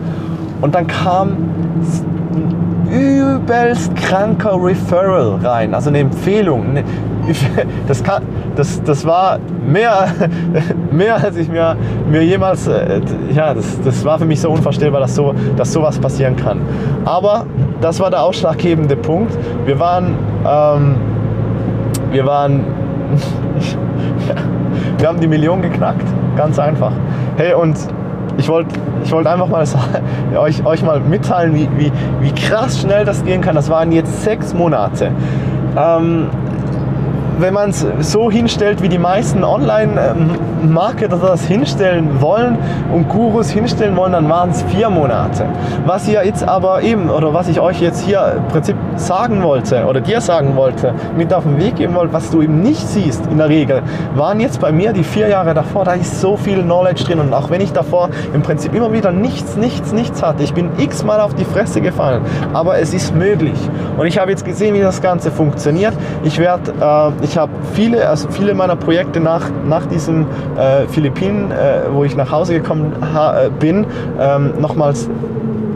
[0.62, 1.38] Und dann kam
[2.90, 6.78] übelst kranker Referral rein, also eine Empfehlung.
[7.88, 8.24] Das, kann,
[8.56, 10.08] das, das war mehr,
[10.92, 11.76] mehr als ich mir,
[12.10, 13.02] mir jemals, äh,
[13.34, 16.62] ja, das, das war für mich so unvorstellbar, dass, so, dass sowas passieren kann.
[17.06, 17.46] Aber
[17.82, 19.38] das war der ausschlaggebende Punkt.
[19.66, 20.96] Wir waren, ähm,
[22.12, 22.64] wir waren,
[24.98, 26.92] wir haben die Million geknackt, ganz einfach.
[27.38, 27.78] Hey, und
[28.38, 29.66] ich wollte ich wollt einfach mal
[30.38, 33.56] euch, euch mal mitteilen, wie, wie, wie krass schnell das gehen kann.
[33.56, 35.12] Das waren jetzt sechs Monate.
[35.78, 36.28] Ähm,
[37.40, 42.58] wenn man es so hinstellt, wie die meisten Online-Marketer das hinstellen wollen
[42.94, 45.46] und Gurus hinstellen wollen, dann waren es vier Monate.
[45.86, 49.86] Was ihr jetzt aber eben, oder was ich euch jetzt hier im Prinzip sagen wollte,
[49.86, 53.26] oder dir sagen wollte, mit auf den Weg geben wollte, was du eben nicht siehst
[53.28, 53.82] in der Regel,
[54.16, 57.34] waren jetzt bei mir die vier Jahre davor, da ist so viel Knowledge drin und
[57.34, 61.20] auch wenn ich davor im Prinzip immer wieder nichts, nichts, nichts hatte, ich bin x-mal
[61.20, 62.22] auf die Fresse gefallen,
[62.54, 63.58] aber es ist möglich.
[63.98, 65.94] Und ich habe jetzt gesehen, wie das Ganze funktioniert.
[66.24, 71.52] Ich werde, äh, ich habe viele, also viele meiner Projekte nach, nach diesem äh, Philippinen,
[71.52, 73.86] äh, wo ich nach Hause gekommen äh, bin,
[74.20, 75.10] ähm, nochmals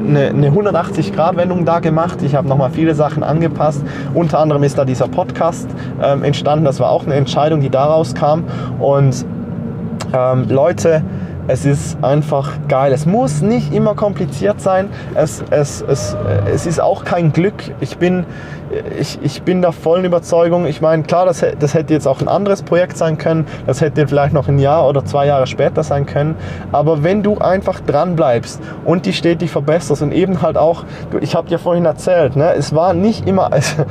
[0.05, 2.21] eine, eine 180-Grad-Wendung da gemacht.
[2.21, 3.81] Ich habe nochmal viele Sachen angepasst.
[4.13, 5.69] Unter anderem ist da dieser Podcast
[6.01, 6.65] ähm, entstanden.
[6.65, 8.43] Das war auch eine Entscheidung, die daraus kam.
[8.79, 9.25] Und
[10.13, 11.01] ähm, Leute,
[11.47, 12.91] es ist einfach geil.
[12.91, 14.89] Es muss nicht immer kompliziert sein.
[15.15, 16.15] Es, es, es,
[16.53, 17.55] es ist auch kein Glück.
[17.79, 18.25] Ich bin,
[18.99, 20.65] ich, ich bin der vollen Überzeugung.
[20.65, 23.45] Ich meine, klar, das, das hätte jetzt auch ein anderes Projekt sein können.
[23.65, 26.35] Das hätte vielleicht noch ein Jahr oder zwei Jahre später sein können.
[26.71, 30.83] Aber wenn du einfach dran bleibst und dich stetig verbesserst und eben halt auch,
[31.21, 33.83] ich habe dir vorhin erzählt, ne, es war nicht immer also,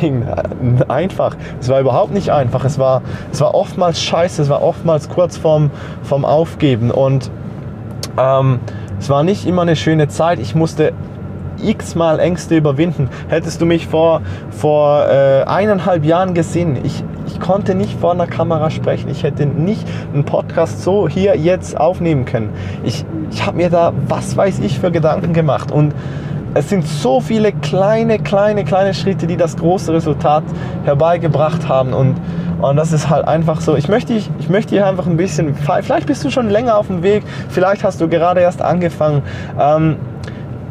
[0.00, 1.36] äh, einfach.
[1.60, 2.64] Es war überhaupt nicht einfach.
[2.64, 4.42] Es war, es war oftmals scheiße.
[4.42, 5.70] Es war oftmals kurz vorm,
[6.02, 6.90] vorm Aufgeben.
[6.90, 7.30] Und
[8.18, 8.60] ähm,
[8.98, 10.38] es war nicht immer eine schöne Zeit.
[10.38, 10.92] Ich musste
[11.62, 13.08] x-mal Ängste überwinden.
[13.28, 18.26] Hättest du mich vor, vor äh, eineinhalb Jahren gesehen, ich, ich konnte nicht vor einer
[18.26, 19.08] Kamera sprechen.
[19.08, 22.50] Ich hätte nicht einen Podcast so hier jetzt aufnehmen können.
[22.84, 25.70] Ich, ich habe mir da, was weiß ich, für Gedanken gemacht.
[25.70, 25.94] Und
[26.54, 30.44] es sind so viele kleine, kleine, kleine Schritte, die das große Resultat
[30.84, 31.92] herbeigebracht haben.
[31.92, 32.16] Und,
[32.62, 33.76] und das ist halt einfach so.
[33.76, 37.02] Ich möchte, ich möchte hier einfach ein bisschen, vielleicht bist du schon länger auf dem
[37.02, 39.22] Weg, vielleicht hast du gerade erst angefangen.
[39.60, 39.96] Ähm,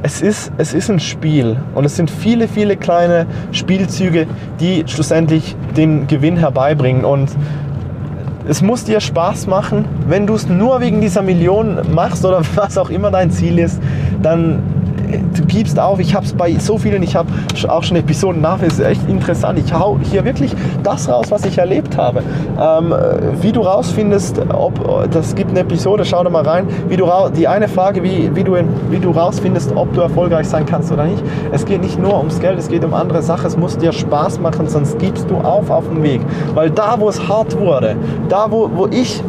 [0.06, 4.28] es ist, es ist ein Spiel und es sind viele, viele kleine Spielzüge,
[4.60, 7.04] die schlussendlich den Gewinn herbeibringen.
[7.04, 7.32] Und
[8.48, 9.86] es muss dir Spaß machen.
[10.08, 13.82] Wenn du es nur wegen dieser Million machst oder was auch immer dein Ziel ist,
[14.22, 14.62] dann
[15.36, 16.00] du gibst auf.
[16.00, 17.30] Ich habe es bei so vielen, ich habe
[17.68, 19.60] auch schon Episoden nach, es ist echt interessant.
[19.60, 22.24] Ich hau hier wirklich das raus, was ich erlebt habe.
[22.60, 22.94] Ähm,
[23.42, 26.68] wie du rausfindest, ob das gibt eine Episode, schau da mal rein.
[26.88, 28.56] Wie du die eine Frage, wie, wie, du,
[28.90, 31.24] wie du rausfindest, ob du erfolgreich sein kannst oder nicht.
[31.52, 33.46] Es geht nicht nur ums Geld, es geht um andere Sachen.
[33.46, 36.22] Es muss dir Spaß machen, sonst gibst du auf auf dem Weg.
[36.54, 37.96] Weil da, wo es hart wurde,
[38.30, 39.24] da, wo, wo ich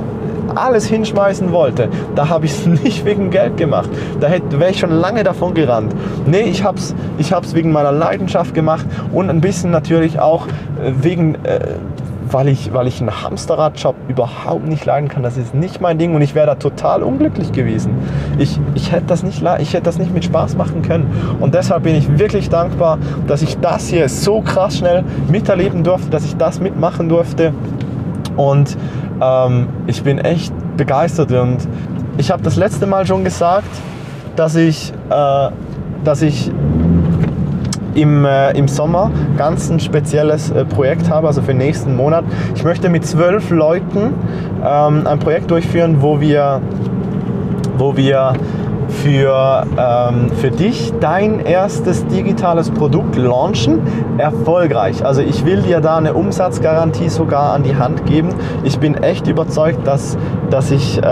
[0.54, 3.90] alles hinschmeißen wollte, da habe ich es nicht wegen Geld gemacht.
[4.20, 5.94] Da wäre ich schon lange davon gerannt.
[6.26, 10.46] Nee, ich habe es ich hab's wegen meiner Leidenschaft gemacht und ein bisschen natürlich auch
[10.46, 11.34] äh, wegen...
[11.44, 11.76] Äh,
[12.30, 15.22] weil ich, weil ich einen Hamsterradjob überhaupt nicht leiden kann.
[15.22, 17.94] Das ist nicht mein Ding und ich wäre da total unglücklich gewesen.
[18.38, 21.10] Ich, ich, hätte das nicht, ich hätte das nicht mit Spaß machen können.
[21.40, 26.10] Und deshalb bin ich wirklich dankbar, dass ich das hier so krass schnell miterleben durfte,
[26.10, 27.52] dass ich das mitmachen durfte.
[28.36, 28.76] Und
[29.20, 31.58] ähm, ich bin echt begeistert und
[32.18, 33.68] ich habe das letzte Mal schon gesagt,
[34.36, 35.50] dass ich, äh,
[36.04, 36.50] dass ich
[37.94, 42.24] im, äh, im Sommer ganz ein spezielles äh, Projekt habe, also für den nächsten Monat.
[42.54, 44.14] Ich möchte mit zwölf Leuten
[44.64, 46.60] ähm, ein Projekt durchführen, wo wir,
[47.78, 48.34] wo wir
[49.02, 53.80] für, ähm, für dich dein erstes digitales Produkt launchen,
[54.18, 55.04] erfolgreich.
[55.04, 58.30] Also ich will dir da eine Umsatzgarantie sogar an die Hand geben.
[58.64, 60.16] Ich bin echt überzeugt, dass,
[60.50, 61.02] dass, ich, äh,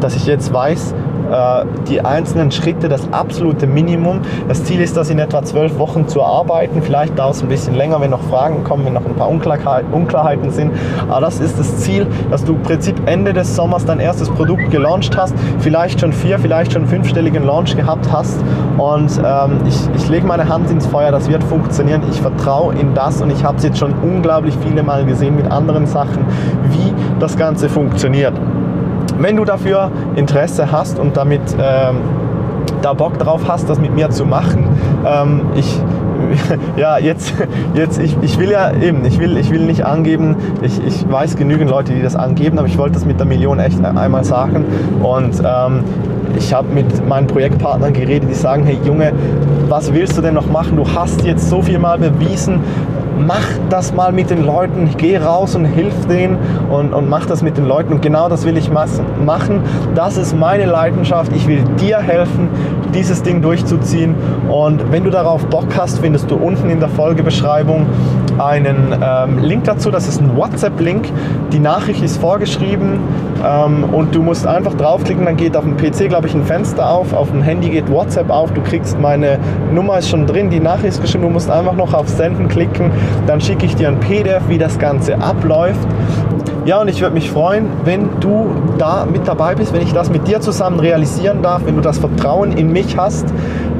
[0.00, 0.94] dass ich jetzt weiß,
[1.32, 4.20] äh, die einzelnen Schritte das absolute Minimum.
[4.48, 6.82] Das Ziel ist, das in etwa zwölf Wochen zu erarbeiten.
[6.82, 10.50] Vielleicht dauert es ein bisschen länger, wenn noch Fragen kommen, wenn noch ein paar Unklarheiten
[10.50, 10.72] sind.
[11.08, 14.70] Aber das ist das Ziel, dass du im Prinzip Ende des Sommers dein erstes Produkt
[14.70, 18.38] gelauncht hast, vielleicht schon vier, vielleicht schon fünfstelligen Launch gehabt hast.
[18.78, 22.02] Und ähm, ich, ich lege meine Hand ins Feuer, das wird funktionieren.
[22.10, 25.50] Ich vertraue in das und ich habe es jetzt schon unglaublich viele Mal gesehen mit
[25.50, 26.24] anderen Sachen,
[26.70, 28.34] wie das Ganze funktioniert.
[29.18, 31.96] Wenn du dafür Interesse hast und damit ähm,
[32.82, 34.68] da Bock drauf hast, das mit mir zu machen,
[35.06, 35.80] ähm, ich
[36.76, 37.34] ja, jetzt,
[37.74, 41.36] jetzt ich, ich will ja eben, ich will, ich will nicht angeben, ich, ich weiß
[41.36, 44.64] genügend Leute, die das angeben, aber ich wollte das mit der Million echt einmal sagen.
[45.02, 45.84] Und ähm,
[46.36, 49.12] ich habe mit meinen Projektpartnern geredet, die sagen, hey Junge,
[49.68, 50.76] was willst du denn noch machen?
[50.76, 52.60] Du hast jetzt so viel mal bewiesen,
[53.26, 56.36] mach das mal mit den Leuten, geh raus und hilf denen
[56.70, 57.92] und, und mach das mit den Leuten.
[57.92, 59.62] Und genau das will ich machen.
[59.94, 61.32] Das ist meine Leidenschaft.
[61.34, 62.48] Ich will dir helfen,
[62.94, 64.14] dieses Ding durchzuziehen.
[64.48, 67.86] Und wenn du darauf Bock hast, findest du unten in der Folgebeschreibung
[68.38, 69.90] einen ähm, Link dazu.
[69.90, 71.08] Das ist ein WhatsApp-Link.
[71.52, 72.98] Die Nachricht ist vorgeschrieben
[73.44, 75.24] ähm, und du musst einfach draufklicken.
[75.24, 77.12] Dann geht auf dem PC, glaube ich, ein Fenster auf.
[77.12, 78.52] Auf dem Handy geht WhatsApp auf.
[78.52, 79.38] Du kriegst meine
[79.72, 80.50] Nummer ist schon drin.
[80.50, 81.24] Die Nachricht ist geschrieben.
[81.24, 82.90] Du musst einfach noch auf Senden klicken.
[83.26, 85.86] Dann schicke ich dir ein PDF, wie das Ganze abläuft.
[86.64, 88.46] Ja, und ich würde mich freuen, wenn du
[88.78, 91.98] da mit dabei bist, wenn ich das mit dir zusammen realisieren darf, wenn du das
[91.98, 93.26] Vertrauen in mich hast,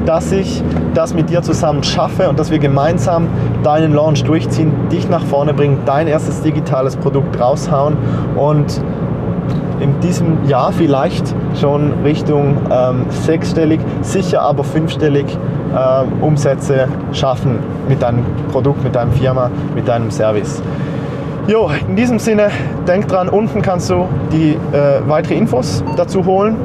[0.05, 0.61] dass ich
[0.93, 3.29] das mit dir zusammen schaffe und dass wir gemeinsam
[3.63, 7.95] deinen Launch durchziehen, dich nach vorne bringen, dein erstes digitales Produkt raushauen
[8.35, 8.81] und
[9.83, 15.25] in diesem Jahr vielleicht schon Richtung ähm, sechsstellig, sicher aber fünfstellig
[15.75, 20.61] äh, Umsätze schaffen mit deinem Produkt, mit deinem Firma, mit deinem Service.
[21.45, 22.49] Jo, in diesem Sinne,
[22.87, 26.55] denk dran, unten kannst du die äh, weitere Infos dazu holen.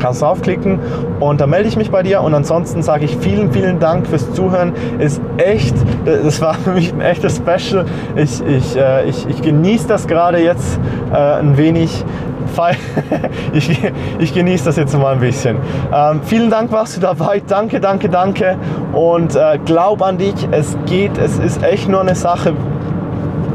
[0.00, 0.80] Kannst draufklicken
[1.20, 2.22] und dann melde ich mich bei dir.
[2.22, 4.72] Und ansonsten sage ich vielen, vielen Dank fürs Zuhören.
[4.98, 7.84] Ist echt, das war für mich ein echtes Special.
[8.16, 10.80] Ich, ich, äh, ich, ich genieße das gerade jetzt
[11.12, 12.04] äh, ein wenig.
[13.52, 13.80] ich,
[14.18, 15.56] ich genieße das jetzt mal ein bisschen.
[15.92, 17.42] Ähm, vielen Dank, warst du dabei.
[17.46, 18.56] Danke, danke, danke.
[18.92, 20.34] Und äh, glaub an dich.
[20.50, 21.18] Es geht.
[21.18, 22.54] Es ist echt nur eine Sache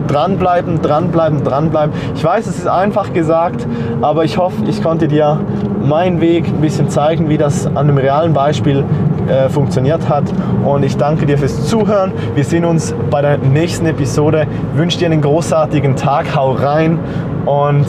[0.07, 1.93] dranbleiben, dranbleiben, dranbleiben.
[2.15, 3.67] Ich weiß, es ist einfach gesagt,
[4.01, 5.39] aber ich hoffe, ich konnte dir
[5.83, 8.83] meinen Weg ein bisschen zeigen, wie das an einem realen Beispiel
[9.27, 10.23] äh, funktioniert hat.
[10.65, 12.11] Und ich danke dir fürs Zuhören.
[12.35, 14.47] Wir sehen uns bei der nächsten Episode.
[14.73, 16.35] Ich wünsche dir einen großartigen Tag.
[16.35, 16.99] Hau rein
[17.45, 17.85] und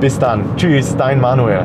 [0.00, 0.44] bis dann.
[0.56, 1.64] Tschüss, dein Manuel.